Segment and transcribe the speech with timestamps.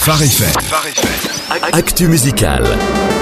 [0.00, 0.54] FM.
[1.72, 3.19] Actu musical.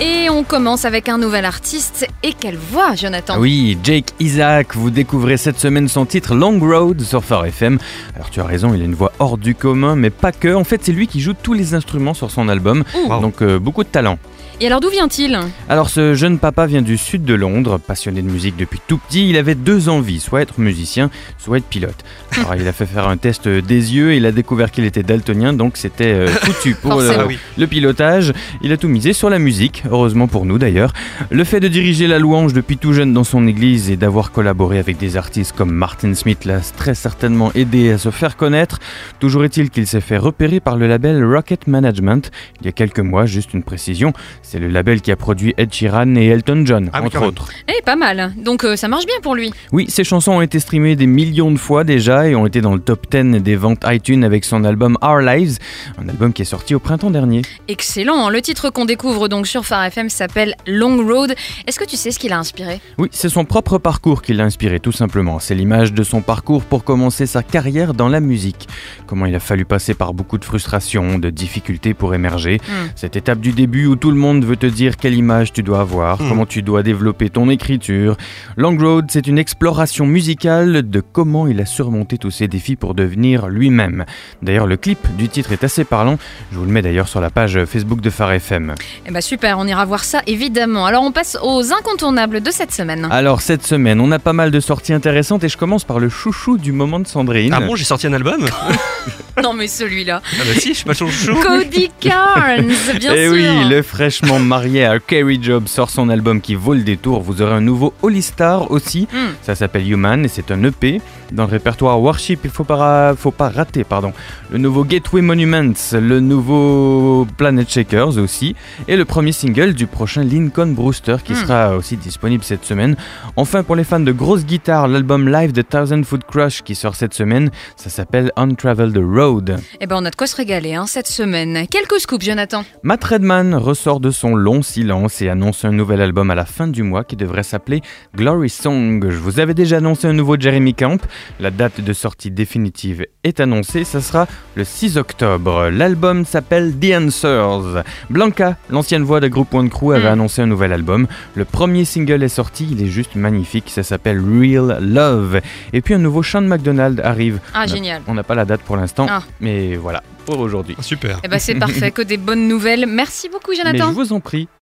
[0.00, 2.08] Et on commence avec un nouvel artiste.
[2.24, 7.00] Et quelle voix, Jonathan Oui, Jake Isaac, vous découvrez cette semaine son titre Long Road
[7.00, 7.78] sur Phare FM.
[8.16, 10.52] Alors tu as raison, il a une voix hors du commun, mais pas que.
[10.52, 12.82] En fait, c'est lui qui joue tous les instruments sur son album,
[13.20, 14.18] donc euh, beaucoup de talent.
[14.60, 15.36] Et alors d'où vient-il?
[15.68, 19.28] Alors ce jeune papa vient du sud de Londres, passionné de musique depuis tout petit,
[19.28, 22.04] il avait deux envies, soit être musicien, soit être pilote.
[22.38, 25.02] Alors il a fait faire un test des yeux et il a découvert qu'il était
[25.02, 27.28] daltonien, donc c'était euh, foutu pour le, Forcément.
[27.58, 28.32] le pilotage.
[28.62, 30.92] Il a tout misé sur la musique, heureusement pour nous d'ailleurs.
[31.30, 34.78] Le fait de diriger la louange depuis tout jeune dans son église et d'avoir collaboré
[34.78, 38.78] avec des artistes comme Martin Smith l'a très certainement aidé à se faire connaître.
[39.20, 43.00] Toujours est-il qu'il s'est fait repérer par le label Rocket Management il y a quelques
[43.00, 44.12] mois, juste une précision.
[44.42, 47.48] C'est le label qui a produit Ed Sheeran et Elton John, Ah entre autres.
[47.68, 48.32] Eh, pas mal.
[48.36, 49.52] Donc euh, ça marche bien pour lui.
[49.72, 52.74] Oui, ses chansons ont été streamées des millions de fois déjà et ont été dans
[52.74, 55.58] le top 10 des ventes iTunes avec son album Our Lives,
[55.98, 57.42] un album qui est sorti au printemps dernier.
[57.68, 58.28] Excellent.
[58.28, 61.34] Le titre qu'on découvre donc sur Phare FM s'appelle Long Road.
[61.66, 62.80] Est-ce que tu sais ce qu'il a inspiré?
[62.96, 65.40] Oui, c'est son propre parcours qui l'a inspiré, tout simplement.
[65.40, 68.68] C'est l'image de son parcours pour commencer sa carrière dans la musique.
[69.08, 72.60] Comment il a fallu passer par beaucoup de frustrations, de difficultés pour émerger.
[72.68, 72.86] Hmm.
[72.94, 75.80] Cette étape du début où tout le monde veut te dire quelle image tu dois
[75.80, 76.28] avoir, Hmm.
[76.28, 78.16] comment tu dois développer ton écriture.
[78.56, 82.94] Long Road, c'est une exploration musicale de comment il a surmonté tous ces défis pour
[82.94, 84.04] devenir lui-même.
[84.40, 86.16] D'ailleurs, le clip du titre est assez parlant.
[86.52, 88.76] Je vous le mets d'ailleurs sur la page Facebook de Phare FM.
[89.06, 90.86] Eh bah super, on ira voir ça évidemment.
[90.86, 93.06] Alors on passe aux incontournables de cette semaine.
[93.10, 96.08] Alors cette semaine, on a pas mal de sorties intéressantes et je commence par le
[96.08, 97.52] chouchou du moment de Sandrine.
[97.54, 98.46] Ah bon, j'ai sorti un album
[99.42, 100.22] Non mais celui-là.
[100.24, 101.34] Ah bah si, je suis pas sur le chou.
[101.42, 103.32] Cody Carnes, bien Eh sûr.
[103.32, 107.20] oui, le fraîchement marié à Kerry Job sort son album qui vaut le détour.
[107.20, 109.08] Vous aurez un nouveau Holy Star aussi.
[109.12, 109.32] Hmm.
[109.42, 111.00] Ça s'appelle Human et c'est un EP.
[111.32, 114.12] Dans le répertoire Worship, il faut pas, faut pas rater pardon.
[114.52, 118.54] le nouveau Gateway Monuments, le nouveau Planet Shakers aussi,
[118.86, 121.36] et le premier single du prochain Lincoln Brewster qui Hmm.
[121.36, 122.96] sera aussi disponible cette semaine.
[123.36, 126.96] Enfin, pour les fans de grosses guitares, l'album live de Thousand Foot Crush qui sort
[126.96, 129.56] cette semaine, ça s'appelle Untraveled Road.
[129.80, 131.68] Eh ben on a de quoi se régaler hein, cette semaine.
[131.70, 132.64] Quelques scoops, Jonathan.
[132.82, 136.66] Matt Redman ressort de son long silence et annonce un nouvel album à la fin
[136.66, 137.80] du mois qui devrait s'appeler
[138.16, 139.06] Glory Song.
[139.08, 141.00] Je vous avais déjà annoncé un nouveau Jeremy Camp.
[141.38, 144.26] La date de sortie définitive est annoncée, ça sera
[144.56, 145.68] le 6 octobre.
[145.72, 147.84] L'album s'appelle The Answers.
[148.10, 150.12] Blanca, l'ancienne voix de Group One Crew, avait Mm.
[150.12, 151.06] annoncé un nouvel album.
[151.34, 155.40] Le premier single est sorti, il est juste magnifique, ça s'appelle Real Love.
[155.72, 157.40] Et puis un nouveau Sean McDonald arrive.
[157.52, 158.02] Ah On a- génial.
[158.06, 159.22] On n'a pas la date pour l'instant, Ah.
[159.40, 160.76] mais voilà, pour aujourd'hui.
[160.80, 161.20] Super.
[161.24, 162.86] Eh ben c'est parfait, que des bonnes nouvelles.
[162.88, 163.88] Merci beaucoup, Mais Jonathan.
[163.90, 164.48] je vous en prie.